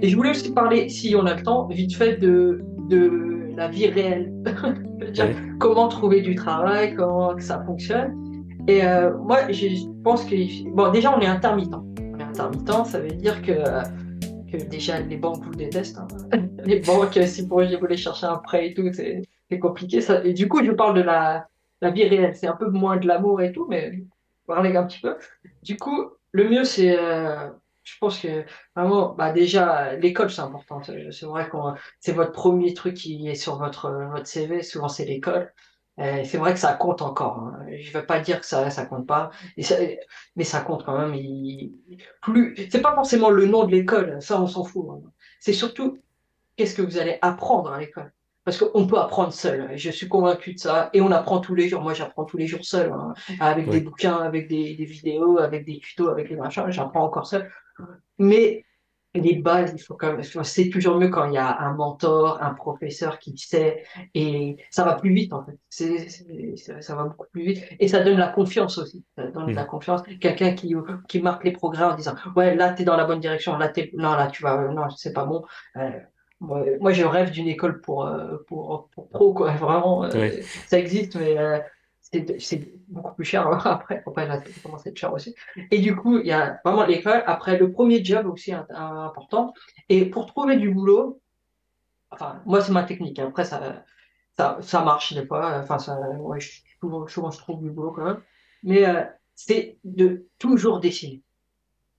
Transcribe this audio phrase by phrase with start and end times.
[0.00, 3.68] Et je voulais aussi parler, si on a le temps, vite fait de, de la
[3.68, 4.32] vie réelle.
[5.58, 8.44] Comment trouver du travail, comment ça fonctionne.
[8.68, 10.68] Et euh, moi, je pense que.
[10.70, 11.74] Bon, déjà, on est intermittent.
[11.74, 13.54] On est intermittent, ça veut dire que,
[14.50, 15.98] que déjà, les banques vous détestent.
[15.98, 16.38] Hein.
[16.64, 19.22] les banques, si vous voulez chercher un prêt et tout, c'est
[19.58, 20.00] compliqué.
[20.00, 20.24] Ça.
[20.24, 21.48] Et du coup, je parle de la,
[21.80, 22.36] la vie réelle.
[22.36, 23.92] C'est un peu moins de l'amour et tout, mais
[24.46, 25.16] parler un petit peu.
[25.62, 26.96] Du coup, le mieux, c'est.
[26.98, 27.48] Euh,
[27.92, 28.44] je pense que
[28.76, 30.82] vraiment, bah déjà, l'école, c'est important.
[30.82, 31.56] C'est vrai que
[32.00, 34.62] c'est votre premier truc qui est sur votre, votre CV.
[34.62, 35.52] Souvent, c'est l'école.
[35.96, 37.38] C'est vrai que ça compte encore.
[37.38, 37.66] Hein.
[37.80, 39.30] Je ne veux pas dire que ça ça compte pas,
[40.36, 41.14] mais ça compte quand même.
[41.14, 41.72] Il,
[42.22, 44.86] plus, c'est pas forcément le nom de l'école, ça on s'en fout.
[44.92, 45.10] Hein.
[45.40, 45.98] C'est surtout
[46.56, 48.12] qu'est-ce que vous allez apprendre à l'école?
[48.44, 49.76] Parce qu'on peut apprendre seul.
[49.76, 50.88] Je suis convaincu de ça.
[50.94, 51.82] Et on apprend tous les jours.
[51.82, 52.90] Moi, j'apprends tous les jours seul.
[52.90, 53.12] Hein.
[53.40, 56.64] Avec des bouquins, avec des, des, vidéos, avec des tutos, avec des machins.
[56.70, 57.50] J'apprends encore seul.
[58.18, 58.64] Mais
[59.14, 62.42] les bases, il faut quand même, c'est toujours mieux quand il y a un mentor,
[62.42, 63.82] un professeur qui sait,
[64.14, 65.58] et ça va plus vite en fait.
[65.68, 66.08] C'est,
[66.80, 69.04] ça va beaucoup plus vite, et ça donne la confiance aussi.
[69.16, 69.66] Ça donne la mmh.
[69.66, 70.02] confiance.
[70.20, 70.74] Quelqu'un qui,
[71.08, 73.90] qui marque les progrès en disant, ouais, là t'es dans la bonne direction, là t'es,
[73.94, 75.44] non, là tu vas, non, c'est pas bon.
[75.76, 75.90] Euh,
[76.40, 79.52] moi, je rêve d'une école pour, euh, pour, pour pro, quoi.
[79.54, 80.30] Vraiment, euh,
[80.68, 81.36] ça existe, mais
[82.10, 85.34] c'est beaucoup plus cher après, après là, ça commence à être cher aussi.
[85.70, 87.22] Et du coup, il y a vraiment l'école.
[87.26, 89.52] Après, le premier job aussi important.
[89.88, 91.20] Et pour trouver du boulot,
[92.10, 93.18] enfin, moi, c'est ma technique.
[93.18, 93.28] Hein.
[93.28, 93.84] Après, ça,
[94.36, 95.58] ça, ça marche des fois.
[95.60, 98.22] Enfin, ça, ouais, je, souvent, souvent, je trouve du boulot quand même.
[98.62, 101.22] Mais euh, c'est de toujours dessiner.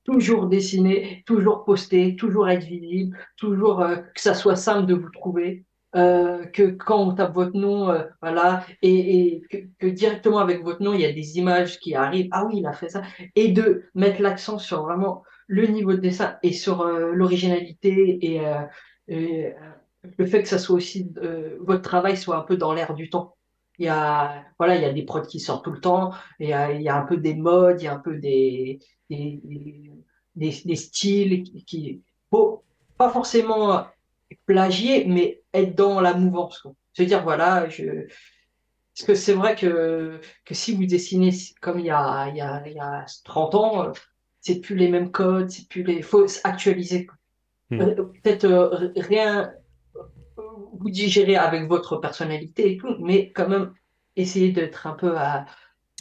[0.05, 5.09] Toujours dessiner, toujours poster, toujours être visible, toujours euh, que ça soit simple de vous
[5.09, 5.65] trouver.
[5.95, 10.63] Euh, que quand on tape votre nom, euh, voilà, et, et que, que, directement avec
[10.63, 12.27] votre nom, il y a des images qui arrivent.
[12.31, 13.01] Ah oui, il a fait ça.
[13.35, 18.41] Et de mettre l'accent sur vraiment le niveau de dessin et sur euh, l'originalité et,
[19.07, 19.53] et
[20.17, 21.11] le fait que ça soit aussi
[21.59, 23.35] votre travail soit un peu dans l'air du temps.
[23.79, 26.11] Il y a voilà, il y a des prods qui sortent tout le temps.
[26.39, 28.15] Il y a, il y a un peu des modes, il y a un peu
[28.17, 28.79] des
[29.09, 29.41] des,
[30.35, 32.61] des, des styles qui, bon,
[32.97, 33.87] pas forcément
[34.45, 36.59] plagier, mais être dans la mouvance.
[36.59, 36.73] Quoi.
[36.93, 38.07] Se dire, voilà, je...
[38.95, 41.31] Parce que c'est vrai que, que si vous dessinez
[41.61, 43.91] comme il y a, il y a, il y a 30 ans, euh,
[44.41, 46.01] c'est plus les mêmes codes, c'est plus les.
[46.01, 47.07] faut actualiser.
[47.69, 47.81] Hmm.
[47.81, 49.53] Euh, peut-être euh, rien
[50.73, 53.73] vous digérer avec votre personnalité et tout, mais quand même
[54.17, 55.45] essayer d'être un peu à,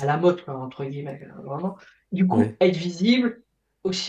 [0.01, 1.77] à la mode, quoi, entre guillemets, vraiment.
[2.11, 3.43] Du coup, être visible,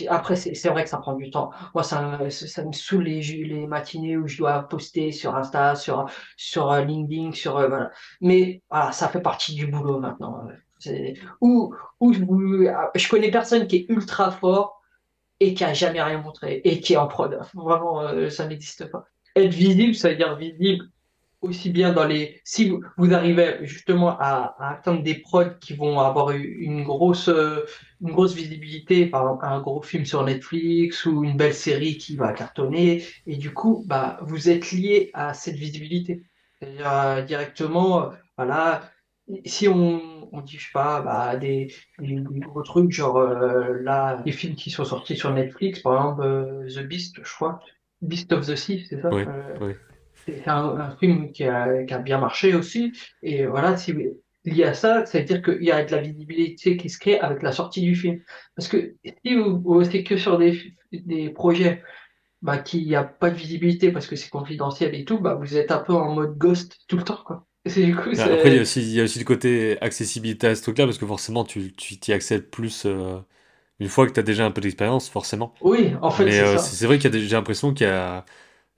[0.08, 1.50] après, c'est vrai que ça prend du temps.
[1.74, 6.06] Moi, ça, ça me saoule les, les matinées où je dois poster sur Insta, sur,
[6.36, 7.84] sur euh, LinkedIn, sur, euh.
[8.20, 10.46] Mais, voilà, ça fait partie du boulot maintenant.
[11.40, 14.80] Ou, ou je connais personne qui est ultra fort
[15.40, 17.38] et qui a jamais rien montré et qui est en prod.
[17.54, 19.04] Vraiment, euh, ça n'existe pas.
[19.36, 20.86] Être visible, ça veut dire visible
[21.40, 25.74] aussi bien dans les si vous, vous arrivez justement à, à, atteindre des prods qui
[25.74, 31.24] vont avoir une grosse une grosse visibilité par exemple un gros film sur Netflix ou
[31.24, 35.56] une belle série qui va cartonner et du coup bah vous êtes lié à cette
[35.56, 36.22] visibilité.
[36.60, 38.82] C'est-à-dire euh, directement euh, voilà
[39.46, 44.20] si on, on dit je sais pas bah, des, des, gros trucs genre euh, là
[44.26, 47.60] les films qui sont sortis sur Netflix par exemple The Beast je crois
[48.02, 49.24] Beast of the Sea c'est ça oui,
[49.60, 49.72] oui
[50.32, 52.92] c'est un, film qui a, qui a, bien marché aussi.
[53.22, 53.94] Et voilà, si,
[54.44, 57.18] lié à ça, ça veut dire qu'il y a de la visibilité qui se crée
[57.18, 58.20] avec la sortie du film.
[58.56, 60.58] Parce que si vous, restez que sur des,
[60.92, 61.82] des projets
[62.42, 65.56] bah, qui n'y a pas de visibilité parce que c'est confidentiel et tout, bah, vous
[65.56, 67.20] êtes un peu en mode ghost tout le temps.
[67.24, 67.46] Quoi.
[67.66, 70.54] Du coup, Après, il y, a aussi, il y a aussi le côté accessibilité à
[70.54, 73.18] ce truc-là, parce que forcément, tu t'y accèdes plus euh,
[73.80, 75.52] une fois que tu as déjà un peu d'expérience, forcément.
[75.60, 78.24] Oui, en fait, c'est euh, C'est vrai qu'il y a j'ai l'impression qu'il y a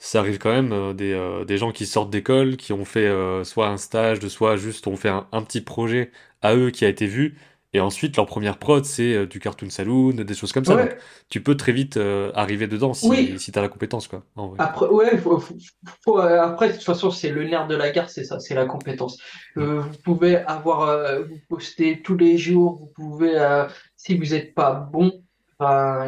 [0.02, 3.06] ça arrive quand même euh, des, euh, des, gens qui sortent d'école, qui ont fait
[3.06, 6.10] euh, soit un stage, de soit juste ont fait un, petit projet
[6.42, 7.38] à eux qui a été vu,
[7.72, 10.74] et ensuite leur première prod c'est du cartoon saloon, des choses comme ça.
[10.74, 10.96] Donc,
[11.28, 12.00] tu peux très vite
[12.34, 14.08] arriver dedans si, si tu as la compétence.
[14.08, 14.24] Quoi,
[14.58, 18.40] Après, ouais, faut, après, de toute façon, c'est le nerf de la guerre, c'est ça,
[18.40, 19.18] c'est la compétence.
[19.54, 19.78] Mm.
[19.78, 23.64] vous pouvez avoir, vous postez tous les jours, vous pouvez,
[23.96, 25.21] si vous n'êtes pas bon,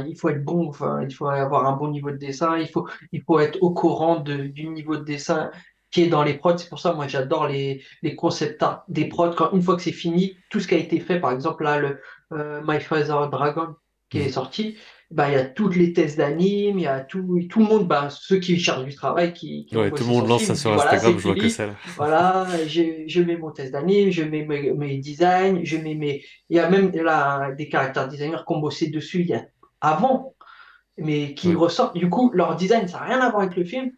[0.06, 2.88] il faut être bon, enfin, il faut avoir un bon niveau de dessin, il faut,
[3.12, 5.50] il faut être au courant de, du niveau de dessin
[5.90, 6.58] qui est dans les prods.
[6.58, 9.34] C'est pour ça, moi, j'adore les, les concepts des prods.
[9.34, 11.78] Quand une fois que c'est fini, tout ce qui a été fait, par exemple, là,
[11.78, 12.00] le
[12.32, 13.76] euh, My Father Dragon
[14.10, 14.32] qui est mm.
[14.32, 14.76] sorti,
[15.14, 17.86] bah, il y a toutes les tests d'anime, il y a tout, tout le monde,
[17.86, 21.16] bah, ceux qui cherchent du travail, qui, ouais, tout le monde lance ça sur Instagram,
[21.16, 21.68] je vois que ça.
[21.96, 26.24] Voilà, je, je mets mon test d'anime, je mets mes, mes, designs, je mets mes,
[26.50, 29.44] il y a même là des caractères designers qui ont bossé dessus il y a
[29.80, 30.34] avant.
[30.98, 31.96] mais qui ressortent.
[31.96, 33.92] Du coup, leur design, ça n'a rien à voir avec le film.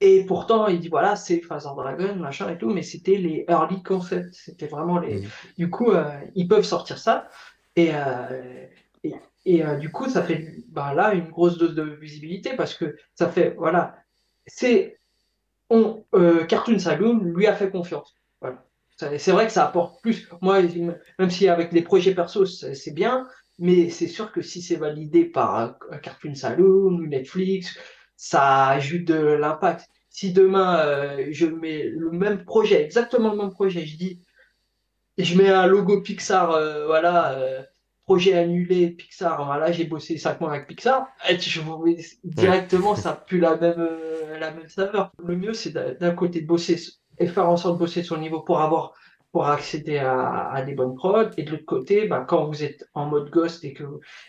[0.00, 3.82] Et pourtant, il dit voilà, c'est Phasor Dragon, machin et tout, mais c'était les early
[3.82, 4.32] concepts.
[4.32, 5.22] C'était vraiment les.
[5.22, 5.28] Mm.
[5.58, 6.04] Du coup, euh,
[6.36, 7.26] ils peuvent sortir ça.
[7.74, 8.66] Et, euh,
[9.02, 9.14] et,
[9.64, 13.28] euh, du coup, ça fait bah, là une grosse dose de visibilité parce que ça
[13.28, 13.96] fait, voilà,
[14.46, 14.98] c'est.
[15.68, 16.04] On,
[16.48, 18.14] Cartoon Saloon lui a fait confiance.
[18.40, 18.64] Voilà.
[19.18, 20.28] C'est vrai que ça apporte plus.
[20.40, 20.62] Moi,
[21.18, 23.26] même si avec les projets perso, c'est bien,
[23.58, 27.76] mais c'est sûr que si c'est validé par Cartoon Saloon ou Netflix,
[28.16, 29.88] ça ajoute de l'impact.
[30.08, 34.22] Si demain, euh, je mets le même projet, exactement le même projet, je dis,
[35.18, 37.62] je mets un logo Pixar, euh, voilà, euh,
[38.06, 41.60] projet annulé, Pixar, voilà, j'ai bossé cinq mois avec Pixar, et je
[42.24, 43.88] directement, ça pue la même,
[44.38, 45.12] la même saveur.
[45.24, 46.76] Le mieux, c'est d'un côté de bosser
[47.18, 48.94] et faire en sorte de bosser son niveau pour avoir
[49.32, 51.30] pour accéder à, des bonnes prods.
[51.36, 53.84] Et de l'autre côté, bah, quand vous êtes en mode ghost et que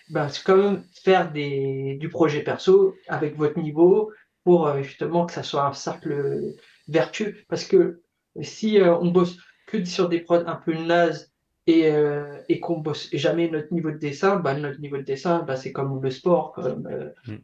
[0.09, 4.11] bah, c'est quand même faire des, du projet perso avec votre niveau
[4.43, 6.41] pour euh, justement que ça soit un cercle
[6.89, 7.37] vertueux.
[7.47, 8.01] Parce que
[8.41, 9.37] si euh, on bosse
[9.67, 11.31] que sur des prods un peu nazes
[11.67, 15.43] et, euh, et qu'on bosse jamais notre niveau de dessin, bah, notre niveau de dessin,
[15.43, 16.87] bah, c'est comme le sport, comme,
[17.27, 17.37] mm.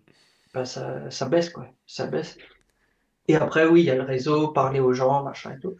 [0.54, 1.68] bah, ça, ça baisse, quoi.
[1.86, 2.38] Ça baisse.
[3.28, 5.76] Et après, oui, il y a le réseau, parler aux gens, machin et tout.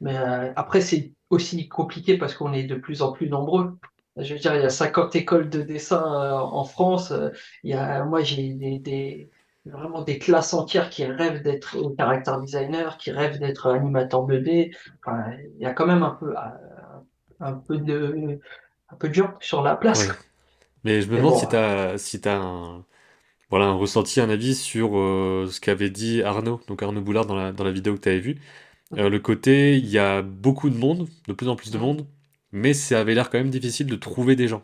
[0.00, 0.16] Mais
[0.56, 3.76] après, c'est aussi compliqué parce qu'on est de plus en plus nombreux.
[4.18, 7.12] Je veux dire, il y a 50 écoles de dessin euh, en France.
[7.12, 7.30] Euh,
[7.62, 9.30] il y a, moi, j'ai des,
[9.64, 14.74] vraiment des classes entières qui rêvent d'être caractère designer, qui rêvent d'être animateur 2D.
[15.04, 16.40] Enfin, il y a quand même un peu, euh,
[17.40, 18.40] un peu de,
[18.90, 20.08] un peu gens sur la place.
[20.84, 22.84] Mais je me demande si tu as, si as un,
[23.50, 27.52] voilà, un ressenti, un avis sur ce qu'avait dit Arnaud, donc Arnaud Boulard dans la,
[27.52, 28.38] dans la vidéo que tu avais vue.
[28.96, 32.06] Euh, le côté, il y a beaucoup de monde, de plus en plus de monde,
[32.52, 34.62] mais ça avait l'air quand même difficile de trouver des gens.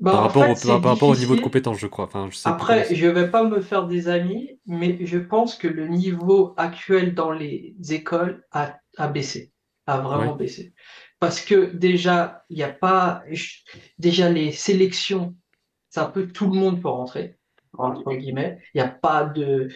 [0.00, 2.04] Bah, par, rapport au, par, rapport au niveau de compétence, je crois.
[2.04, 5.88] Enfin, je Après, je vais pas me faire des amis, mais je pense que le
[5.88, 9.52] niveau actuel dans les écoles a, a baissé,
[9.86, 10.72] a vraiment baissé.
[11.20, 13.24] Parce que déjà, il n'y a pas,
[13.98, 15.34] déjà les sélections,
[15.90, 17.36] c'est un peu tout le monde peut rentrer,
[17.76, 18.58] entre guillemets.
[18.74, 19.68] Il n'y a pas de,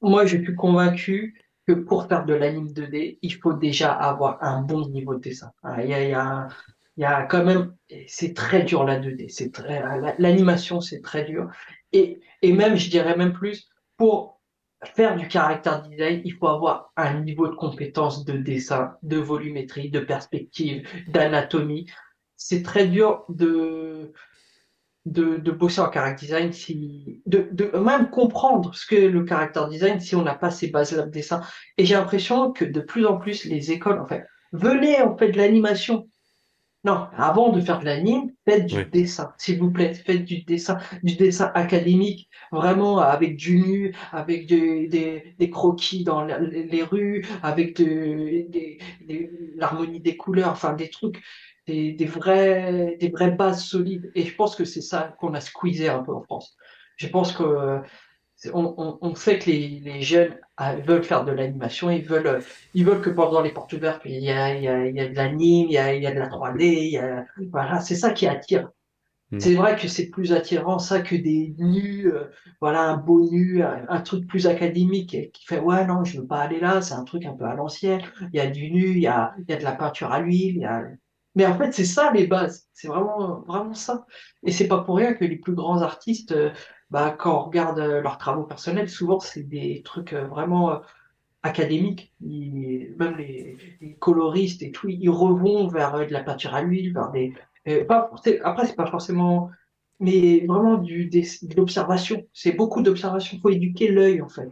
[0.00, 4.62] moi, je suis convaincu que pour faire de l'anime 2D, il faut déjà avoir un
[4.62, 5.52] bon niveau de dessin.
[5.62, 6.48] Ah, il y a,
[6.96, 7.74] y a quand même,
[8.06, 9.82] c'est très dur la 2D, c'est très,
[10.18, 11.50] l'animation c'est très dur.
[11.92, 14.37] Et, et même, je dirais même plus, pour
[14.84, 19.90] faire du caractère design, il faut avoir un niveau de compétence de dessin, de volumétrie,
[19.90, 21.86] de perspective, d'anatomie.
[22.36, 24.12] C'est très dur de,
[25.04, 30.00] de, bosser en character design, si, de, de, même comprendre ce que le character design
[30.00, 31.42] si on n'a pas ces bases-là de dessin.
[31.76, 35.30] Et j'ai l'impression que de plus en plus les écoles, en fait, venez, on fait
[35.30, 36.08] de l'animation.
[36.88, 40.78] Non, avant de faire de l'anime, faites du dessin, s'il vous plaît, faites du dessin,
[41.02, 44.88] du dessin académique, vraiment avec du nu, avec des,
[45.38, 48.46] des, croquis dans les rues, avec de,
[49.58, 51.22] l'harmonie des couleurs, enfin des trucs
[51.66, 54.10] des, des, vrais, des vraies bases solides.
[54.14, 56.56] Et je pense que c'est ça qu'on a squeezé un peu en France.
[56.96, 57.82] Je pense que
[58.52, 62.40] on, on, sait que les, les, jeunes ah, veulent faire de l'animation, ils veulent,
[62.74, 65.00] ils veulent que pendant les portes ouvertes, il y a, il y a, il y
[65.00, 67.26] a de l'anime, il y a, il y a de la 3D, il y a,
[67.50, 68.68] voilà, c'est ça qui attire.
[69.30, 69.40] Hmm.
[69.40, 72.30] C'est vrai que c'est plus attirant ça que des nus, euh,
[72.60, 76.40] voilà, un beau nu, un, truc plus académique qui fait ouais non, je veux pas
[76.40, 78.00] aller là, c'est un truc un peu à l'ancienne.
[78.32, 80.20] Il y a du nu, il y a, il y a de la peinture à
[80.20, 80.82] l'huile, a,
[81.38, 82.68] mais en fait, c'est ça les bases.
[82.72, 84.06] C'est vraiment, vraiment ça.
[84.42, 86.50] Et c'est pas pour rien que les plus grands artistes, euh,
[86.90, 90.80] bah, quand on regarde euh, leurs travaux personnels, souvent c'est des trucs euh, vraiment
[91.42, 92.12] académiques.
[92.20, 97.34] même les, coloristes et tout, ils revont vers de la peinture à l'huile, vers des.
[97.84, 98.10] pas,
[98.44, 99.50] après, c'est pas forcément.
[100.00, 102.24] Mais vraiment du, de l'observation.
[102.32, 103.36] C'est beaucoup d'observation.
[103.36, 104.48] Il faut éduquer l'œil, en fait.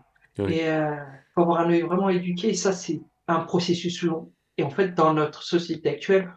[0.49, 2.49] Et il faut avoir un œil vraiment éduqué.
[2.49, 4.33] Et ça, c'est un processus long.
[4.59, 6.33] Et en fait, dans notre société actuelle,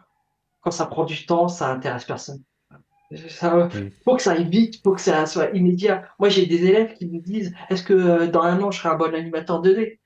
[0.60, 2.42] quand ça prend du temps, ça intéresse personne.
[3.28, 3.68] Ça,
[4.04, 6.04] faut que ça aille vite, faut que ça soit immédiat.
[6.18, 8.90] Moi, j'ai des élèves qui me disent Est-ce que euh, dans un an, je serai
[8.90, 9.98] un bon animateur 2D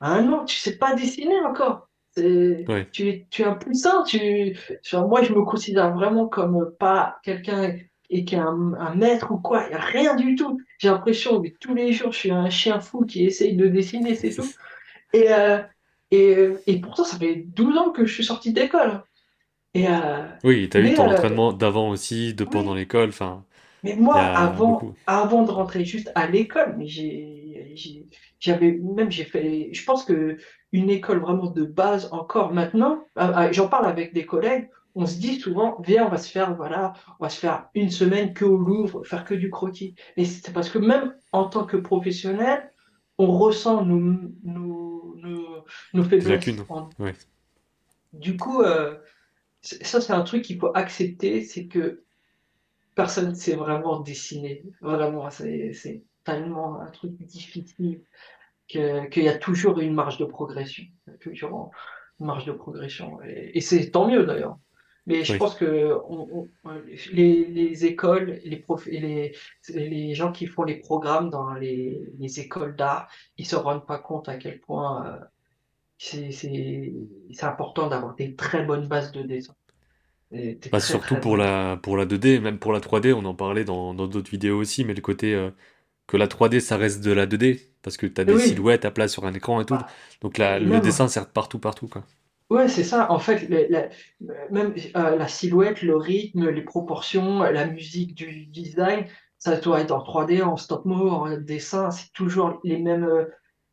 [0.00, 1.88] Un an, tu sais pas dessiner encore.
[2.16, 4.04] Tu, tu es impuissant.
[4.04, 4.56] Tu,
[4.92, 7.76] moi, je me considère vraiment comme pas quelqu'un
[8.10, 9.64] et qui est un, maître ou quoi.
[9.64, 10.60] Il n'y a rien du tout.
[10.78, 14.14] J'ai l'impression que tous les jours, je suis un chien fou qui essaye de dessiner,
[14.14, 14.48] c'est tout.
[15.12, 15.58] Et, euh,
[16.12, 19.02] et, euh, et pourtant, ça fait 12 ans que je suis sorti d'école.
[19.76, 23.44] Euh, oui, tu as eu ton euh, entraînement d'avant aussi, de pendant l'école, enfin.
[23.82, 28.06] Mais moi, avant, avant de rentrer juste à l'école, mais j'ai,
[28.40, 30.38] j'avais même j'ai fait, je pense que
[30.72, 35.18] une école vraiment de base encore maintenant, ah, j'en parle avec des collègues, on se
[35.18, 38.44] dit souvent, viens, on va se faire, voilà, on va se faire une semaine que
[38.44, 39.94] au Louvre, faire que du croquis.
[40.16, 42.72] Mais c'est parce que même en tant que professionnel,
[43.18, 45.16] on ressent nos, nos,
[45.92, 46.56] nos, faiblesses.
[48.12, 48.96] Du coup, euh,
[49.64, 52.04] ça, c'est un truc qu'il faut accepter, c'est que
[52.94, 54.62] personne ne sait vraiment dessiner.
[54.80, 58.02] Vraiment, c'est tellement un truc difficile
[58.66, 60.84] qu'il y a toujours une marge de progression.
[61.20, 61.70] Toujours
[62.20, 63.18] une marge de progression.
[63.22, 64.58] Et, c'est tant mieux d'ailleurs.
[65.06, 65.98] Mais je pense que
[67.12, 69.36] les, écoles, les, profs, les,
[69.68, 74.28] les gens qui font les programmes dans les, écoles d'art, ils se rendent pas compte
[74.28, 75.18] à quel point euh,
[76.04, 79.54] c'est important d'avoir des très bonnes bases de dessin.
[80.70, 83.94] Pas surtout pour la, pour la 2D, même pour la 3D, on en parlait dans
[83.94, 85.50] d'autres vidéos aussi, mais le côté euh,
[86.06, 88.90] que la 3D, ça reste de la 2D, parce que tu as des silhouettes à
[88.90, 89.74] plat sur un écran et tout.
[89.74, 89.86] Bah,
[90.22, 91.86] Donc le dessin sert partout, partout.
[91.86, 92.04] Quoi.
[92.50, 93.10] Ouais, c'est ça.
[93.10, 93.48] En fait,
[94.50, 99.06] même euh, la silhouette, le rythme, les proportions, la musique du design,
[99.38, 103.24] ça doit être en 3D, en stop mo, en dessin, c'est toujours les mêmes, euh,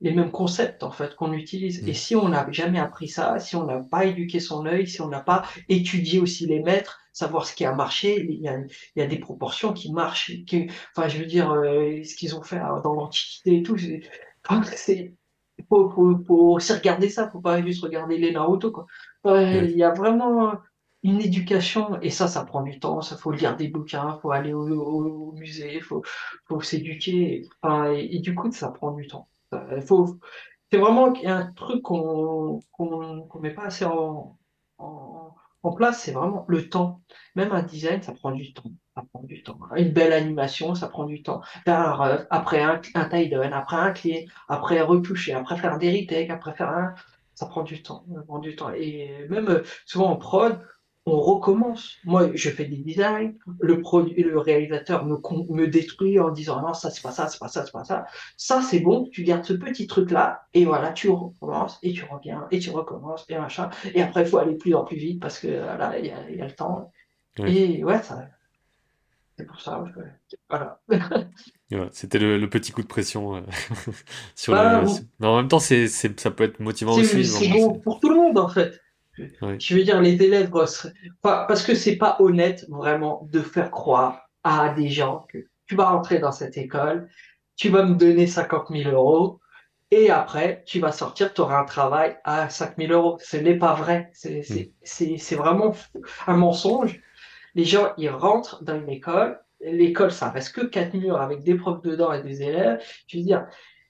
[0.02, 1.88] les mêmes concepts en fait qu'on utilise.
[1.88, 1.96] Et mm.
[1.96, 5.08] si on n'a jamais appris ça, si on n'a pas éduqué son œil, si on
[5.08, 9.00] n'a pas étudié aussi les maîtres, savoir ce qui a marché, il y a, il
[9.00, 10.32] y a des proportions qui marchent.
[10.46, 13.78] Qui, enfin, je veux dire, euh, ce qu'ils ont fait euh, dans l'Antiquité et tout,
[14.76, 15.14] c'est
[15.70, 18.88] faut, faut, faut aussi regarder ça, faut pas juste regarder les Naruto quoi.
[19.26, 20.54] Il y a vraiment
[21.04, 23.02] une éducation et ça, ça prend du temps.
[23.02, 26.04] Ça faut lire des bouquins, faut aller au, au, musée, faut,
[26.48, 27.44] faut s'éduquer.
[27.62, 29.28] Enfin, et, du coup, ça prend du temps.
[29.54, 30.20] Euh, faut,
[30.72, 34.38] c'est vraiment un truc qu'on qu'on met pas assez en,
[34.78, 37.02] en, place, c'est vraiment le temps.
[37.36, 38.72] Même un design, ça prend du temps.
[38.96, 39.60] Ça prend du temps.
[39.76, 41.42] Une belle animation, ça prend du temps.
[41.66, 46.30] Faire un après un, un tie après un clé, après retoucher, après faire des retakes,
[46.30, 46.94] après faire un,
[47.36, 48.06] ça prend du temps.
[48.14, 48.72] Ça prend du temps.
[48.74, 50.60] Et même euh, souvent en prod,
[51.06, 51.98] on recommence.
[52.04, 55.18] Moi, je fais des designs, le produit, le réalisateur me,
[55.50, 58.06] me détruit en disant non, ça c'est pas ça, c'est pas ça, c'est pas ça.
[58.38, 62.06] Ça c'est bon, tu gardes ce petit truc là et voilà, tu recommences et tu
[62.06, 63.70] reviens et tu recommences et machin.
[63.94, 66.30] Et après, il faut aller plus en plus vite parce que là, il y a,
[66.30, 66.92] y a, le temps.
[67.40, 68.28] Et ouais, ça.
[69.38, 69.84] C'est pour ça.
[70.50, 70.80] Voilà.
[71.92, 73.42] C'était le, petit coup de pression euh,
[74.36, 74.84] sur bah,
[75.20, 77.26] Mais en même temps, c'est, ça peut être motivant aussi.
[77.26, 78.80] C'est bon pour tout le monde en fait.
[79.18, 80.50] Je veux dire, les élèves,
[81.22, 85.90] parce que c'est pas honnête vraiment de faire croire à des gens que tu vas
[85.90, 87.10] rentrer dans cette école,
[87.56, 89.42] tu vas me donner 50 000 euros,
[89.92, 93.18] et après, tu vas sortir, tu auras un travail à 5 000 euros.
[93.22, 94.10] Ce n'est pas vrai.
[94.14, 95.36] C'est mm.
[95.36, 95.76] vraiment
[96.28, 97.02] un mensonge.
[97.56, 99.42] Les gens, ils rentrent dans une école.
[99.60, 102.82] L'école, ça reste que quatre murs avec des profs dedans et des élèves.
[103.08, 103.48] Je veux dire,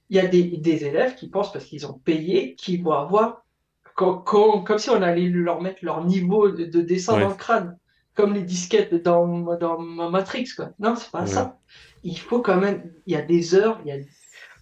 [0.10, 3.46] il y a des, des élèves qui pensent parce qu'ils ont payé qu'ils vont avoir
[3.96, 7.78] comme, si on allait leur mettre leur niveau de, dessin dans le crâne,
[8.16, 10.50] comme les disquettes dans, dans Matrix.
[10.56, 10.72] Quoi.
[10.80, 11.60] Non, c'est pas ça.
[12.04, 13.98] Il faut quand même, il y a des heures, il y a...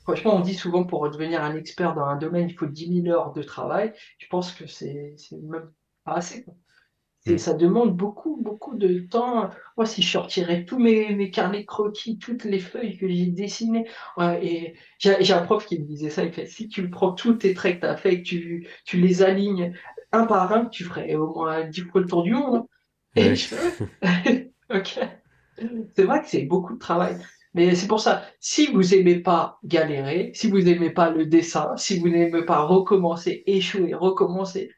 [0.04, 3.16] franchement, on dit souvent pour devenir un expert dans un domaine, il faut 10 000
[3.16, 3.94] heures de travail.
[4.18, 5.72] Je pense que c'est même
[6.04, 6.44] pas assez.
[6.44, 6.54] Quoi.
[7.26, 7.38] Et mm.
[7.38, 9.50] ça demande beaucoup, beaucoup de temps.
[9.78, 13.86] Moi, si je sortirais tous mes, mes carnets croquis, toutes les feuilles que j'ai dessinées,
[14.42, 17.54] et j'ai un prof qui me disait ça, il fait, si tu prends tous tes
[17.54, 19.74] traits que tu as fait, que tu, tu les alignes
[20.12, 22.58] un par un, tu ferais au moins 10 fois le tour du monde.
[22.58, 22.66] Hein.
[23.16, 23.56] Et je
[24.74, 25.00] ok.
[25.96, 27.18] C'est vrai que c'est beaucoup de travail.
[27.54, 31.76] Mais c'est pour ça, si vous aimez pas galérer, si vous aimez pas le dessin,
[31.78, 34.72] si vous n'aimez pas recommencer, échouer, recommencer,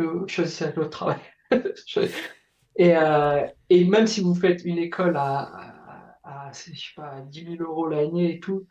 [0.00, 1.20] euh, choisissez un autre travail.
[2.76, 7.56] et, euh, et même si vous faites une école à, à, je sais pas, 10
[7.58, 8.66] 000 euros l'année et tout,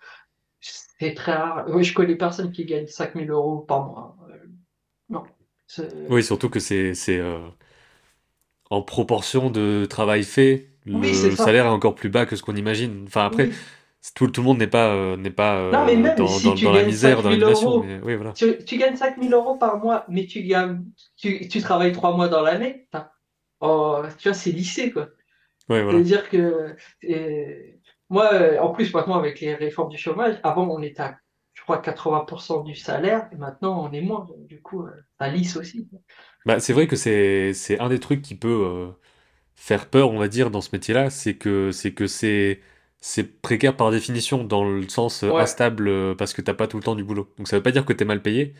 [0.59, 1.65] c'est très rare.
[1.69, 4.17] Oui, je connais personne qui gagne 5 000 euros par mois.
[4.29, 4.47] Euh,
[5.09, 5.23] non.
[6.09, 7.39] Oui, surtout que c'est euh,
[8.69, 13.05] en proportion de travail fait, le salaire est encore plus bas que ce qu'on imagine.
[13.07, 13.49] Enfin, après,
[14.13, 17.79] tout, tout, le monde n'est pas, n'est pas dans, la misère, dans l'animation.
[18.03, 18.33] Oui, voilà.
[18.33, 20.83] tu, tu, gagnes 5 000 euros par mois, mais tu gagnes
[21.17, 22.87] tu, tu travailles trois mois dans l'année,
[23.61, 25.07] oh, tu vois, c'est lycée, quoi.
[25.69, 25.97] Ouais, voilà.
[25.97, 26.75] C'est-à-dire que
[28.09, 28.29] moi,
[28.61, 31.17] en plus, maintenant, avec les réformes du chômage, avant, on était à,
[31.53, 34.27] je crois, 80% du salaire, et maintenant, on est moins.
[34.47, 35.87] Du coup, euh, ça lisse aussi.
[36.45, 38.91] Bah, c'est vrai que c'est, c'est un des trucs qui peut euh,
[39.55, 42.61] faire peur, on va dire, dans ce métier-là, c'est que c'est que c'est
[43.01, 46.83] c'est précaire par définition, dans le sens euh, instable, parce que t'as pas tout le
[46.83, 47.33] temps du boulot.
[47.37, 48.55] Donc ça veut pas dire que t'es mal payé,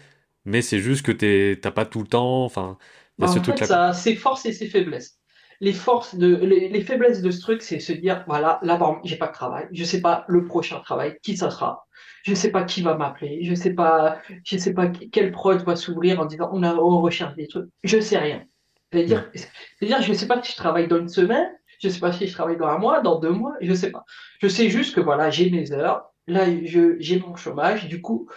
[0.46, 2.46] mais c'est juste que t'as pas tout le temps.
[2.46, 2.78] Enfin,
[3.22, 5.20] a ce truc Ça, ses forces et ses faiblesses.
[5.62, 9.28] Les forces de, les, faiblesses de ce truc, c'est se dire, voilà, là, j'ai pas
[9.28, 11.88] de travail, je sais pas le prochain travail, qui ça sera,
[12.24, 15.78] je sais pas qui va m'appeler, je sais pas, je sais pas quel prod va
[15.78, 18.44] s'ouvrir en disant, on a, on recherche des trucs, je sais rien.
[18.92, 22.00] C'est-à-dire, c'est-à-dire, je ne sais pas si je travaille dans une semaine, je ne sais
[22.00, 24.06] pas si je travaille dans un mois, dans deux mois, je ne sais pas.
[24.40, 28.28] Je sais juste que voilà, j'ai mes heures, là, j'ai mon chômage, du coup,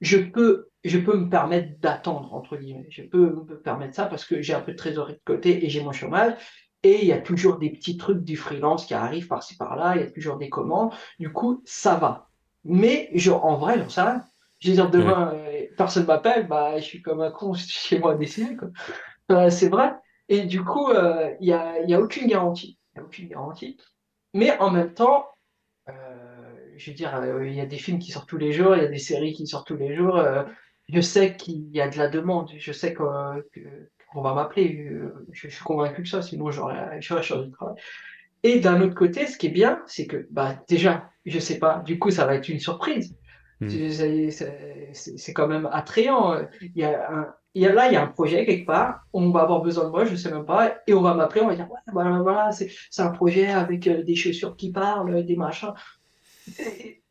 [0.00, 2.86] je peux, je peux me permettre d'attendre, entre guillemets.
[2.90, 5.68] Je peux me permettre ça parce que j'ai un peu de trésorerie de côté et
[5.68, 6.34] j'ai mon chômage.
[6.84, 10.02] Et il y a toujours des petits trucs du freelance qui arrivent par-ci par-là, il
[10.02, 10.92] y a toujours des commandes.
[11.18, 12.28] Du coup, ça va.
[12.64, 14.22] Mais je, en vrai, j'en sais rien.
[14.60, 18.12] Je veux dire, demain, euh, personne m'appelle, bah, je suis comme un con chez moi
[18.12, 18.56] à dessiner.
[19.30, 19.92] Euh, c'est vrai.
[20.28, 22.77] Et du coup, euh, il n'y a, y a aucune garantie.
[23.02, 23.76] Aucune garantie.
[24.34, 25.26] Mais en même temps,
[25.86, 27.12] je veux dire,
[27.42, 29.32] il y a des films qui sortent tous les jours, il y a des séries
[29.32, 30.22] qui sortent tous les jours.
[30.88, 32.50] je sais qu'il y a de la demande.
[32.56, 33.42] Je sais qu'on
[34.14, 35.00] va m'appeler.
[35.32, 37.76] Je, suis convaincu que ça, sinon j'aurais changé de travail.
[38.44, 41.82] Et d'un autre côté, ce qui est bien, c'est que bah, déjà, je sais pas,
[41.84, 43.16] du coup, ça va être une surprise.
[43.60, 43.68] Hmm.
[44.92, 46.36] C'est quand même attrayant.
[46.60, 49.04] Il y a un, il y a, là, il y a un projet quelque part,
[49.12, 51.48] on va avoir besoin de moi, je sais même pas, et on va m'appeler, on
[51.48, 55.34] va dire, ouais, voilà, voilà c'est un projet avec euh, des chaussures qui parlent, des
[55.34, 55.72] machins.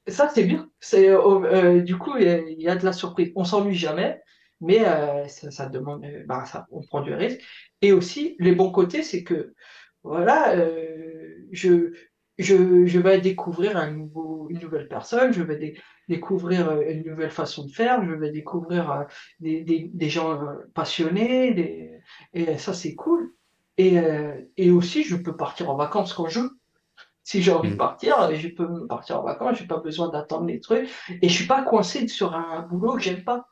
[0.08, 0.70] ça, c'est bien.
[0.80, 3.32] C'est, euh, euh, du coup, il y, a de la surprise.
[3.36, 4.22] On s'ennuie jamais,
[4.62, 4.86] mais
[5.28, 7.42] ça, demande, bah, ça, on prend du risque.
[7.82, 9.54] Et aussi, les bons côtés, c'est que,
[10.04, 10.56] voilà,
[11.52, 11.92] je,
[12.38, 15.76] je, je vais découvrir un nouveau, une nouvelle personne, je vais
[16.08, 19.04] découvrir euh, une nouvelle façon de faire, je vais découvrir euh,
[19.40, 22.00] des, des, des gens euh, passionnés, des,
[22.34, 23.34] et ça c'est cool.
[23.80, 24.00] Et,
[24.58, 26.50] et aussi, je peux partir en vacances quand je veux.
[27.24, 27.78] Si j'ai envie de mm.
[27.78, 30.90] partir, je peux partir en vacances, j'ai pas besoin d'attendre les trucs.
[31.22, 33.48] Et je suis pas coincé sur un boulot que j'aime pas.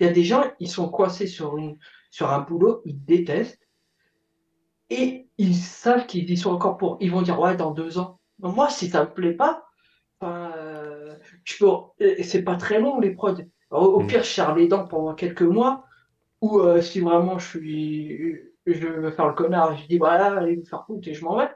[0.00, 1.76] Il y a des gens, ils sont coincés sur, une,
[2.10, 3.68] sur un boulot, ils détestent.
[4.88, 6.96] Et ils savent qu'ils y sont encore pour.
[7.02, 9.66] Ils vont dire, ouais, dans deux ans moi, si ça me plaît pas,
[10.22, 11.14] euh,
[11.44, 11.70] je peux,
[12.22, 13.36] c'est pas très long les prods.
[13.70, 14.06] Au, mm.
[14.06, 15.84] pire, je serre les dents pendant quelques mois,
[16.40, 20.56] ou euh, si vraiment je suis, je veux faire le connard, je dis voilà, allez
[20.56, 21.50] vous faire foutre et je m'en vais.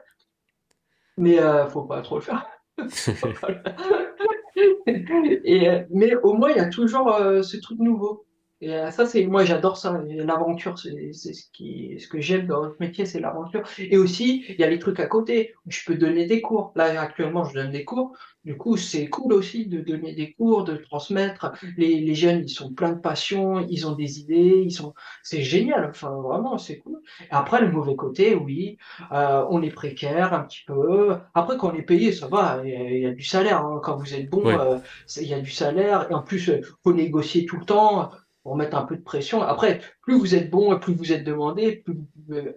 [1.17, 2.45] Mais euh, faut pas trop le faire.
[4.85, 8.25] et, mais au moins, il y a toujours ce truc nouveau.
[8.61, 9.99] Et euh, ça, c'est moi, j'adore ça.
[10.07, 13.63] L'aventure, c'est ce qui, ce que j'aime dans notre métier, c'est l'aventure.
[13.79, 15.55] Et aussi, il y a les trucs à côté.
[15.67, 16.71] Je peux donner des cours.
[16.75, 18.15] Là, actuellement, je donne des cours.
[18.43, 21.53] Du coup, c'est cool aussi de donner des cours, de transmettre.
[21.77, 25.41] Les, les jeunes, ils sont pleins de passion, ils ont des idées, ils sont, c'est
[25.41, 25.87] génial.
[25.89, 26.99] Enfin, vraiment, c'est cool.
[27.31, 28.77] après, le mauvais côté, oui,
[29.11, 31.15] euh, on est précaire un petit peu.
[31.33, 32.61] Après, quand on est payé, ça va.
[32.63, 33.65] Il y a, du salaire.
[33.65, 33.79] Hein.
[33.83, 34.77] Quand vous êtes bon, euh,
[35.17, 36.07] il y a du salaire.
[36.11, 36.51] Et en plus,
[36.83, 38.11] faut négocier tout le temps
[38.43, 39.41] pour mettre un peu de pression.
[39.41, 42.55] Après, plus vous êtes bon, plus vous êtes demandé, plus vous pouvez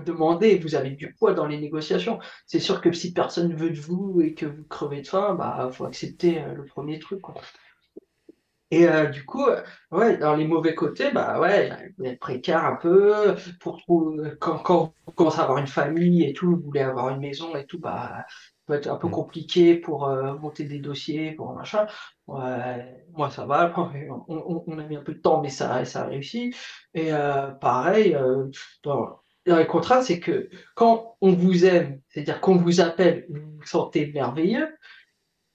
[0.00, 2.18] demandé, vous avez du poids dans les négociations.
[2.46, 5.70] C'est sûr que si personne veut de vous et que vous crevez de faim, bah
[5.72, 7.22] faut accepter euh, le premier truc.
[8.70, 12.64] Et euh, du coup, euh, ouais, dans les mauvais côtés, bah ouais, vous êtes précaire
[12.64, 13.34] un peu.
[13.60, 13.82] Pour
[14.40, 17.54] quand, quand vous commencez à avoir une famille et tout, vous voulez avoir une maison
[17.54, 18.24] et tout, bah
[18.66, 19.12] peut être un peu mm.
[19.12, 21.86] compliqué pour euh, monter des dossiers, pour machin.
[22.26, 23.72] Ouais, moi, ça va.
[24.28, 26.54] On, on, a mis un peu de temps, mais ça, ça a réussi.
[26.94, 28.46] Et euh, pareil, euh,
[28.82, 33.66] dans, les contrats, c'est que quand on vous aime, c'est-à-dire qu'on vous appelle, vous vous
[33.66, 34.74] sentez merveilleux,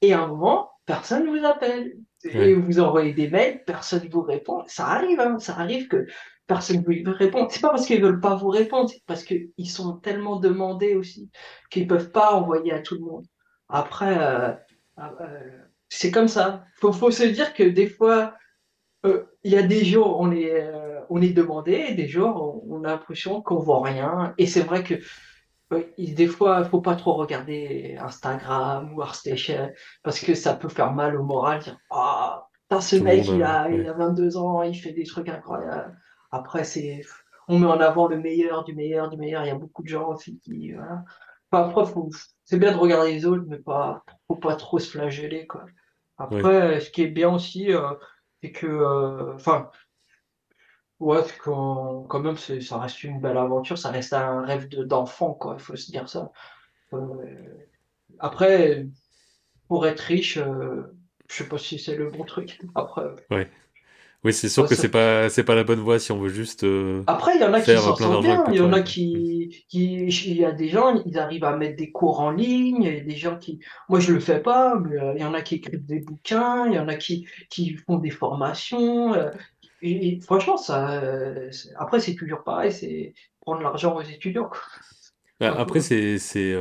[0.02, 1.98] et à un moment, personne ne vous appelle.
[2.26, 4.64] Et vous envoyez des mails, personne ne vous répond.
[4.68, 6.06] Ça arrive, hein, ça arrive que
[6.50, 7.48] personne ne veut répondre.
[7.52, 11.30] C'est pas parce qu'ils veulent pas vous répondre, c'est parce qu'ils sont tellement demandés aussi
[11.70, 13.26] qu'ils peuvent pas envoyer à tout le monde.
[13.70, 14.52] Après, euh,
[14.98, 15.60] euh,
[15.90, 16.66] c'est comme ça.
[16.82, 18.34] Faut, faut se dire que des fois,
[19.06, 20.70] euh, il y a des jours on est
[21.12, 24.34] on est demandé, et des jours on, a l'impression qu'on voit rien.
[24.40, 24.96] Et c'est vrai que
[26.00, 30.94] des fois, il faut pas trop regarder Instagram ou ArtStation parce que ça peut faire
[30.94, 31.60] mal au moral.
[31.60, 32.48] Dire, ah,
[32.82, 35.96] ce mec, il a, il a 22 ans, il fait des trucs incroyables.
[36.32, 37.02] Après, c'est,
[37.48, 39.44] on met en avant le meilleur, du meilleur, du meilleur.
[39.44, 41.04] Il y a beaucoup de gens aussi qui, voilà.
[41.52, 41.92] Enfin, après,
[42.44, 45.66] c'est bien de regarder les autres, mais pas, faut pas trop se flageller, quoi.
[46.18, 47.94] Après, ce qui est bien aussi, euh,
[48.44, 49.72] c'est que, euh, enfin,
[51.00, 55.56] ouais, quand, quand même, ça reste une belle aventure, ça reste un rêve d'enfant, quoi.
[55.58, 56.32] Il faut se dire ça.
[56.94, 56.98] Euh,
[58.20, 58.86] après,
[59.68, 62.60] pour être riche, je sais pas si c'est le bon truc.
[62.76, 63.06] Après.
[63.32, 63.50] Ouais.
[64.26, 66.66] Oui, c'est sûr que c'est pas c'est pas la bonne voie si on veut juste.
[66.66, 68.44] Euh, Après, il y en a qui s'en sortent bien.
[68.50, 71.78] Il y en a qui qui il y a des gens ils arrivent à mettre
[71.78, 72.84] des cours en ligne.
[72.84, 75.24] Il y a des gens qui moi je le fais pas, mais euh, il y
[75.24, 76.68] en a qui écrivent des bouquins.
[76.68, 79.14] Il y en a qui qui font des formations.
[79.14, 79.30] Euh,
[79.82, 81.02] et, franchement, ça
[81.78, 84.50] après c'est toujours pareil, c'est prendre l'argent aux étudiants.
[85.40, 86.54] Bah, après, c'est c'est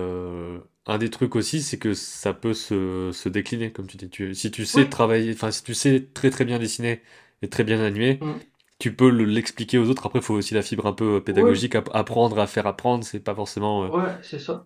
[0.87, 4.09] un des trucs aussi, c'est que ça peut se, se décliner, comme tu dis.
[4.09, 7.03] Tu, si tu sais travailler, enfin si tu sais très très bien dessiner
[7.43, 8.35] est très bien animé, mm.
[8.79, 10.07] tu peux l'expliquer aux autres.
[10.07, 13.05] Après, il faut aussi la fibre un peu pédagogique, apprendre à faire apprendre.
[13.05, 14.09] C'est pas forcément euh,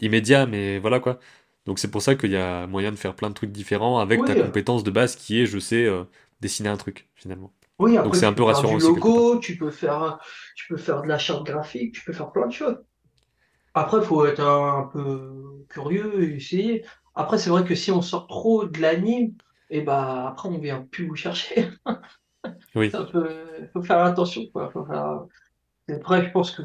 [0.00, 1.18] immédiat, mais voilà quoi.
[1.66, 4.24] Donc c'est pour ça qu'il y a moyen de faire plein de trucs différents avec
[4.24, 6.04] ta compétence de base qui est, je sais, euh,
[6.40, 7.52] dessiner un truc finalement.
[7.78, 10.18] Oui, après, Donc c'est un peu rassurant du logo, tu peux faire,
[10.56, 12.78] tu peux faire de la charte graphique, tu peux faire plein de choses.
[13.74, 16.84] Après, il faut être un, peu curieux et essayer.
[17.14, 19.34] Après, c'est vrai que si on sort trop de l'anime,
[19.70, 21.70] et eh bah après on vient plus vous chercher.
[22.74, 24.42] Il faut faire attention.
[24.52, 24.72] Quoi.
[25.88, 26.62] Après, je pense que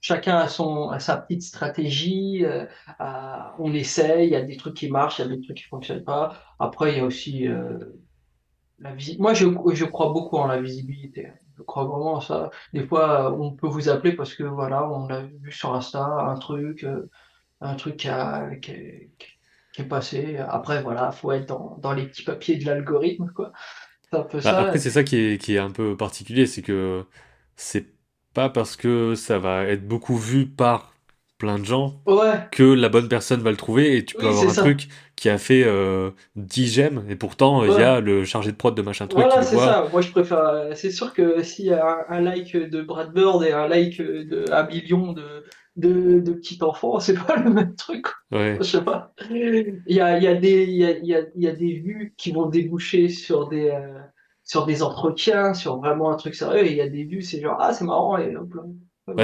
[0.00, 2.44] chacun a, son, a sa petite stratégie.
[2.44, 2.66] Euh,
[3.58, 5.64] on essaye, il y a des trucs qui marchent, il y a des trucs qui
[5.64, 6.36] fonctionnent pas.
[6.58, 7.78] Après, il y a aussi euh,
[8.78, 9.22] la visibilité.
[9.22, 11.32] Moi, je, je crois beaucoup en la visibilité.
[11.56, 12.50] Je crois vraiment à ça.
[12.74, 16.36] Des fois, on peut vous appeler parce que voilà, on a vu sur Insta un
[16.36, 17.08] truc, euh,
[17.60, 18.08] un truc qui,
[18.60, 20.36] qui, est passé.
[20.36, 23.52] Après, voilà, faut être dans, dans les petits papiers de l'algorithme, quoi.
[24.42, 27.06] Bah, après, c'est ça qui est, qui est un peu particulier, c'est que
[27.56, 27.86] c'est
[28.34, 30.93] pas parce que ça va être beaucoup vu par
[31.44, 32.00] plein de gens
[32.50, 35.38] que la bonne personne va le trouver et tu peux avoir un truc qui a
[35.38, 39.06] fait 10 euh, j'aime et pourtant il y a le chargé de prod de machin
[39.06, 39.88] truc voilà c'est ça.
[39.92, 43.52] Moi je préfère c'est sûr que s'il y a un, like de Brad Bird et
[43.52, 45.44] un like de un million de
[45.76, 48.06] de, de petits enfants c'est pas le même truc.
[48.30, 48.56] Ouais.
[48.58, 49.12] je sais pas.
[49.30, 52.32] Il y a, y a des y a, y a, y a des vues qui
[52.32, 53.98] vont déboucher sur des euh,
[54.44, 57.40] sur des entretiens, sur vraiment un truc sérieux, et il y a des vues, c'est
[57.40, 58.62] genre, ah, c'est marrant, et hop là.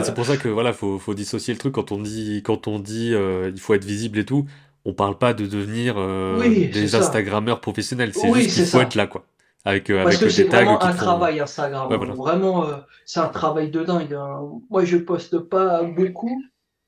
[0.03, 2.79] C'est pour ça que voilà, faut, faut dissocier le truc quand on dit, quand on
[2.79, 4.47] dit euh, il faut être visible et tout.
[4.85, 9.07] On parle pas de devenir euh, des Instagrammeurs professionnels, c'est juste qu'il faut être là,
[9.07, 9.25] quoi.
[9.66, 11.93] Avec, euh, Parce avec que c'est vraiment un travail Instagram.
[12.14, 12.66] Vraiment,
[13.05, 14.14] c'est un travail de dingue.
[14.14, 14.40] Hein.
[14.71, 16.43] Moi, je poste pas beaucoup.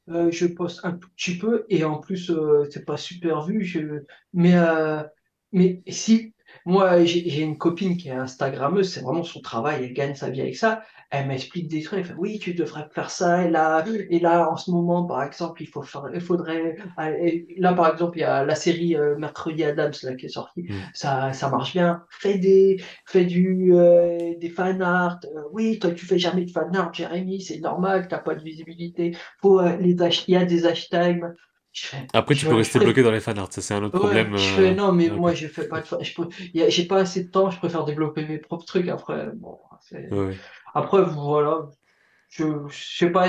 [0.09, 2.33] je poste un tout petit peu et en plus,
[2.71, 3.63] c'est pas super vu.
[3.63, 4.05] Je...
[4.33, 4.57] Mais,
[5.53, 6.33] mais si
[6.65, 10.41] moi, j'ai une copine qui est Instagrammeuse, c'est vraiment son travail, elle gagne sa vie
[10.41, 10.83] avec ça.
[11.15, 14.51] Elle m'explique des trucs, elle fait oui, tu devrais faire ça, et là, et là,
[14.51, 16.77] en ce moment, par exemple, il faut faire, il faudrait,
[17.59, 20.63] là, par exemple, il y a la série euh, Mercredi Adams, là, qui est sortie,
[20.63, 20.75] mm.
[20.95, 22.03] ça, ça marche bien.
[22.09, 25.21] Fais des, fais du, euh, des fan art.
[25.27, 28.43] Euh, oui, toi, tu fais jamais de fan art, Jérémy, c'est normal, t'as pas de
[28.43, 29.15] visibilité.
[29.43, 29.95] Faut, les
[30.29, 31.35] il y a des hashtags.
[32.13, 34.37] Après, tu peux rester bloqué dans les fanarts, ça c'est un autre problème.
[34.37, 35.87] Je fais, non, mais moi je fais pas de
[36.69, 39.31] J'ai pas assez de temps, je préfère développer mes propres trucs après.
[39.35, 39.59] Bon,
[40.75, 41.69] Après, voilà.
[42.29, 43.29] Je, sais pas,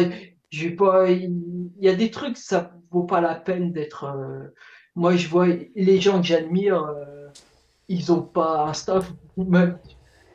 [0.49, 1.10] j'ai pas.
[1.10, 4.06] Il y a des trucs, ça vaut pas la peine d'être.
[4.06, 4.47] Euh,
[4.95, 7.27] moi, je vois les gens que j'admire, euh,
[7.89, 9.12] ils ont pas un staff.
[9.38, 9.73] Moi,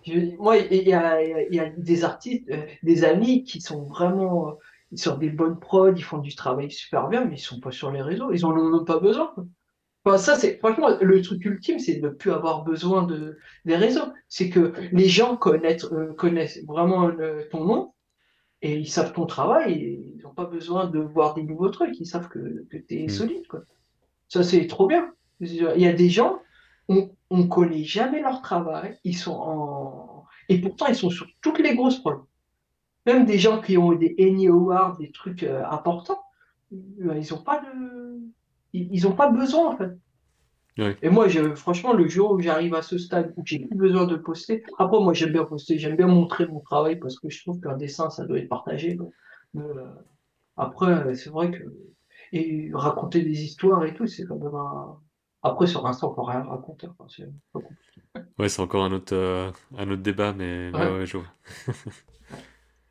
[0.04, 4.58] il y a, des artistes, euh, des amis qui sont vraiment
[4.94, 7.90] sur des bonnes prods, ils font du travail super bien, mais ils sont pas sur
[7.90, 9.34] les réseaux, ils en ont pas besoin.
[10.04, 13.76] Enfin, ça, c'est franchement le truc ultime, c'est de ne plus avoir besoin de des
[13.76, 14.12] réseaux.
[14.28, 17.10] C'est que les gens connaissent, euh, connaissent vraiment
[17.50, 17.92] ton nom
[18.62, 19.72] et ils savent ton travail.
[19.74, 21.98] Et ils n'ont pas besoin de voir des nouveaux trucs.
[22.00, 23.10] Ils savent que, que tu es mm.
[23.10, 23.46] solide.
[23.48, 23.60] Quoi.
[24.28, 25.12] Ça, c'est trop bien.
[25.40, 26.40] Il y a des gens,
[26.88, 28.98] on, on connaît jamais leur travail.
[29.04, 32.26] Ils sont en et pourtant ils sont sur toutes les grosses prods
[33.08, 36.22] même des gens qui ont des Annie Awards, des trucs euh, importants,
[36.72, 38.20] euh, ils n'ont pas de,
[38.72, 39.90] ils, ont pas besoin en fait.
[41.02, 41.26] Et moi,
[41.56, 45.00] franchement, le jour où j'arrive à ce stade où j'ai plus besoin de poster, après
[45.00, 48.10] moi j'aime bien poster, j'aime bien montrer mon travail parce que je trouve qu'un dessin
[48.10, 48.96] ça doit être partagé.
[49.56, 49.86] Euh,
[50.56, 51.64] après, c'est vrai que
[52.32, 54.98] et raconter des histoires et tout, c'est quand même un.
[55.42, 56.88] Après, sur l'instant, on peut rien raconter.
[57.08, 57.28] c'est
[58.38, 61.06] Ouais, c'est encore un autre, un autre débat, mais ouais.
[61.06, 61.26] je vois.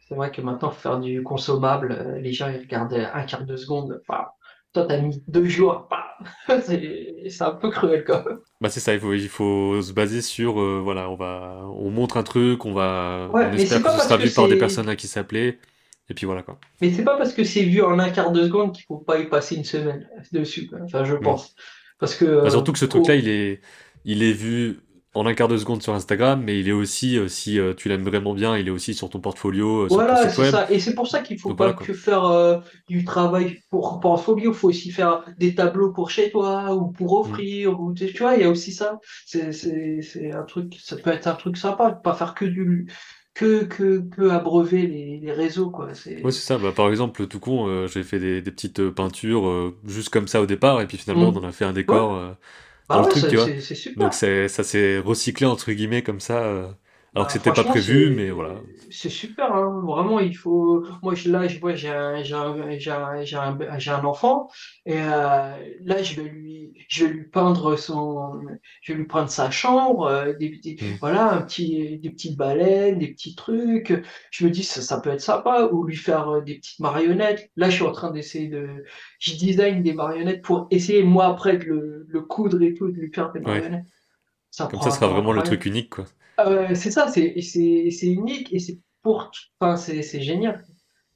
[0.07, 3.57] C'est vrai que maintenant, faire du consommable, euh, les gens ils regardent un quart de
[3.57, 4.01] seconde.
[4.07, 4.27] Enfin,
[4.73, 5.87] toi, t'as mis deux jours.
[6.47, 8.39] c'est un peu cruel quand même.
[8.61, 11.89] Bah c'est ça, il faut, il faut se baser sur, euh, voilà, on va, on
[11.89, 14.95] montre un truc, on va, on espère que ce sera vu par des personnes à
[14.95, 15.59] qui s'appeler,
[16.09, 16.59] et puis voilà quoi.
[16.81, 19.19] Mais c'est pas parce que c'est vu en un quart de seconde qu'il faut pas
[19.19, 20.69] y passer une semaine dessus.
[20.83, 21.55] Enfin, je pense.
[21.99, 22.43] Parce que.
[22.43, 23.61] Bah, surtout que ce euh, truc-là, il est,
[24.05, 24.79] il est vu
[25.17, 27.89] en un quart de seconde sur Instagram, mais il est aussi, euh, si euh, tu
[27.89, 29.85] l'aimes vraiment bien, il est aussi sur ton portfolio.
[29.85, 30.71] Euh, voilà, c'est ça.
[30.71, 34.69] Et c'est pour ça qu'il faut pas que faire du travail pour portfolio, il faut
[34.69, 37.19] aussi faire des tableaux pour chez toi ou pour mm.
[37.21, 37.79] offrir.
[37.79, 38.99] Ou, tu vois, il y a aussi ça.
[39.25, 42.87] C'est un truc, ça peut être un truc sympa, pas faire que du
[43.33, 45.69] que, que, que abreuver les, les réseaux.
[45.69, 45.89] Quoi.
[45.93, 46.57] C'est ça.
[46.57, 50.45] Bah, par exemple, tout con, j'ai fait des, des petites peintures juste comme ça au
[50.45, 51.37] départ, et puis finalement, mm.
[51.37, 52.35] on en a fait un décor.
[52.89, 53.53] Ah ouais, truc, tu vois.
[53.95, 56.77] Donc ça s'est recyclé entre guillemets comme ça.
[57.17, 58.61] Alors que c'était pas prévu, mais voilà.
[58.91, 59.81] C'est super, hein.
[59.85, 60.19] vraiment.
[60.19, 60.85] Il faut.
[61.01, 64.47] Moi, je, là, je vois, j'ai un, un, un, un, enfant,
[64.85, 65.51] et euh,
[65.83, 68.39] là, je vais lui, je vais lui peindre son,
[68.81, 70.97] je vais lui prendre sa chambre, euh, des petits, Mm.
[71.01, 73.93] voilà, un petit, des petites baleines, des petits trucs.
[74.31, 77.49] Je me dis, ça, ça peut être sympa, ou lui faire euh, des petites marionnettes.
[77.55, 78.85] Là, je suis en train d'essayer de,
[79.19, 82.97] je design des marionnettes pour essayer moi après de le, le coudre et tout, de
[82.97, 83.61] lui faire des Ouais.
[84.51, 86.05] Ça Comme ça un sera vraiment le truc unique, quoi.
[86.39, 87.33] Euh, c'est ça, c'est
[88.03, 90.65] unique et c'est pour, enfin c'est génial.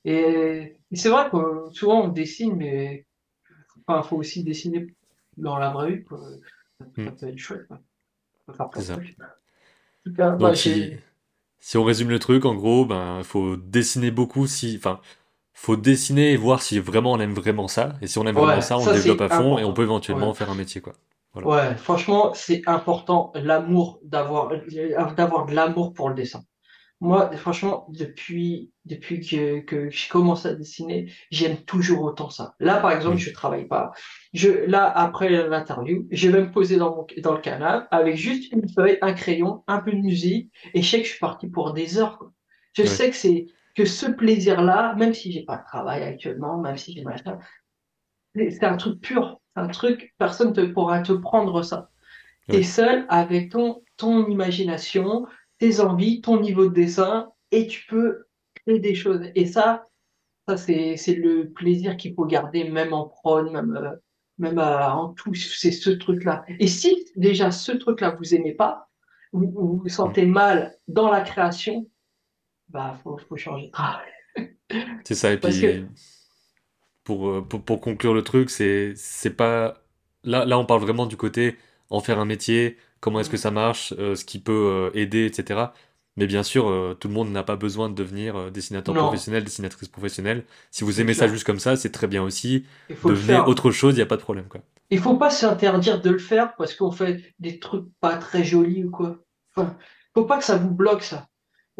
[0.05, 3.05] Et, et c'est vrai que souvent on dessine, mais
[3.87, 4.87] enfin faut aussi dessiner
[5.37, 6.19] dans la vraie vie, quoi.
[7.05, 7.81] Ça peut être chouette, quoi.
[8.79, 8.95] Ça.
[8.95, 14.11] En tout cas, bah, Donc si, on résume le truc, en gros, ben, faut dessiner
[14.11, 14.99] beaucoup si, enfin,
[15.53, 17.97] faut dessiner et voir si vraiment on aime vraiment ça.
[18.01, 20.29] Et si on aime vraiment ça, on ça développe à fond et on peut éventuellement
[20.29, 20.35] Ouais.
[20.35, 20.93] faire un métier, quoi.
[21.33, 21.47] Voilà.
[21.47, 24.51] Ouais, franchement, c'est important, l'amour, d'avoir,
[25.15, 26.43] d'avoir de l'amour pour le dessin.
[27.01, 32.55] Moi, franchement, depuis, depuis que, que je commence à dessiner, j'aime toujours autant ça.
[32.59, 33.19] Là, par exemple, Mm.
[33.19, 33.91] je travaille pas.
[34.33, 38.51] Je, là, après l'interview, je vais me poser dans mon, dans le canapé avec juste
[38.53, 41.49] une feuille, un crayon, un peu de musique, et je sais que je suis parti
[41.49, 42.31] pour des heures, quoi.
[42.73, 46.77] Je sais que c'est, que ce plaisir-là, même si j'ai pas de travail actuellement, même
[46.77, 47.39] si j'ai machin,
[48.35, 49.40] c'est un truc pur.
[49.55, 51.91] C'est un truc, personne ne pourra te prendre ça.
[52.49, 52.63] T'es Ouais.
[52.63, 55.27] seul avec ton, ton imagination,
[55.59, 58.25] tes envies, ton niveau de dessin, et tu peux
[58.65, 59.21] créer des choses.
[59.35, 59.87] Et ça,
[60.47, 63.95] ça c'est, le plaisir qu'il faut garder, même en prod, même, euh,
[64.37, 66.45] même euh, en tout, c'est ce truc-là.
[66.59, 68.89] Et si déjà ce truc-là vous aimez pas,
[69.33, 71.89] vous vous, vous sentez mal dans la création,
[72.69, 74.07] bah faut, faut changer de travail.
[75.03, 75.31] C'est ça.
[75.33, 75.89] Et Parce que puis,
[77.03, 78.95] pour, euh, pour, pour conclure le truc, c'est,
[79.35, 79.75] pas,
[80.23, 81.57] là, là, on parle vraiment du côté
[81.89, 85.25] en faire un métier, comment est-ce que ça marche, euh, ce qui peut euh, aider,
[85.25, 85.59] etc.
[86.17, 89.43] Mais bien sûr, euh, tout le monde n'a pas besoin de devenir dessinateur non, professionnel,
[89.43, 90.45] dessinatrice professionnelle.
[90.71, 92.65] Si vous aimez ça juste comme ça, c'est très bien aussi.
[92.89, 94.61] Devenez autre chose, il n'y a pas de problème, quoi.
[94.89, 98.83] Il faut pas s'interdire de le faire parce qu'on fait des trucs pas très jolis
[98.83, 99.19] ou quoi.
[99.55, 99.77] Enfin,
[100.13, 101.27] faut pas que ça vous bloque ça.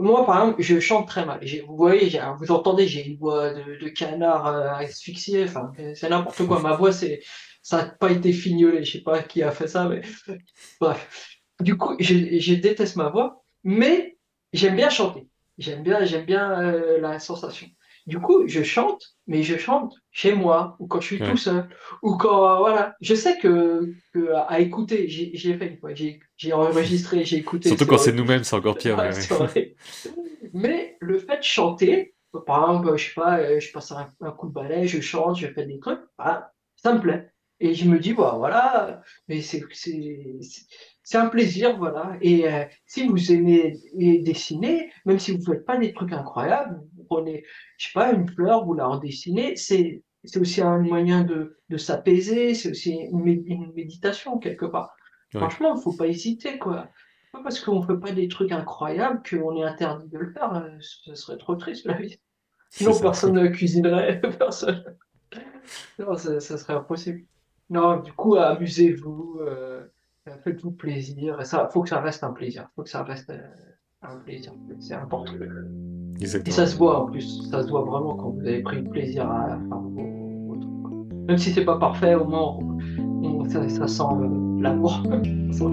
[0.01, 1.39] Moi, par exemple, je chante très mal.
[1.67, 5.43] Vous voyez, vous entendez, j'ai une voix de, canard euh, asphyxié.
[5.43, 6.59] Enfin, c'est n'importe quoi.
[6.59, 7.21] Ma voix, c'est,
[7.61, 8.83] ça n'a pas été fignolé.
[8.83, 10.01] Je sais pas qui a fait ça, mais
[10.79, 11.29] bref.
[11.59, 14.17] Du coup, je, je déteste ma voix, mais
[14.53, 15.27] j'aime bien chanter.
[15.59, 17.67] J'aime bien, j'aime bien euh, la sensation.
[18.07, 21.69] Du coup, je chante, mais je chante chez moi ou quand je suis tout seul
[22.01, 22.95] ou quand voilà.
[23.01, 27.69] Je sais que, que à, à écouter, j'ai fait une fois, j'ai enregistré, j'ai écouté,
[27.69, 29.11] Surtout quand c'est nous-mêmes, c'est encore pire, Ouais,
[30.53, 30.97] mais ouais.
[30.99, 34.47] le fait de chanter, par exemple, je sais pas, euh, je passe un, un coup
[34.47, 36.01] de balai, je chante, je fais des trucs,
[36.75, 37.29] ça me plaît.
[37.59, 39.61] Et je me dis, bah voilà, mais c'est
[41.11, 42.17] c'est un plaisir, voilà.
[42.21, 47.03] Et euh, si vous aimez dessiner, même si vous faites pas des trucs incroyables, vous
[47.05, 47.43] prenez,
[47.77, 51.77] je sais pas, une fleur, vous la redessinez, c'est c'est aussi un moyen de de
[51.77, 54.95] s'apaiser, c'est aussi une, mé- une méditation quelque part.
[55.33, 56.89] Ouais, Franchement, faut pas hésiter, quoi.
[57.31, 60.53] Pas parce qu'on fait pas des trucs incroyables qu'on est interdit de le faire.
[60.55, 62.19] euh, Ce serait trop triste, la vie.
[62.69, 64.83] Sinon, personne ne cuisinerait, personne.
[65.99, 67.25] Non, ça, ça serait impossible.
[67.69, 69.80] Non, du coup, amusez-vous, euh,
[70.43, 71.39] faites-vous plaisir.
[71.41, 72.67] Et ça, faut que ça reste un plaisir.
[72.75, 73.39] Faut que ça reste euh,
[74.01, 74.53] un plaisir.
[74.79, 75.33] C'est important.
[76.47, 77.49] Et ça se voit en plus.
[77.49, 81.27] Ça se voit vraiment quand vous avez pris plaisir à faire vos, trucs.
[81.27, 82.77] Même si c'est pas parfait, au moins, on-
[83.23, 84.03] on- ça, ça sent
[84.59, 85.01] l'amour.
[85.51, 85.65] Ça.